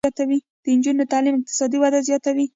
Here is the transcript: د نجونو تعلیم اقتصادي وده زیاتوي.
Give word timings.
د 0.63 0.67
نجونو 0.77 1.03
تعلیم 1.11 1.35
اقتصادي 1.37 1.77
وده 1.79 1.99
زیاتوي. 2.07 2.45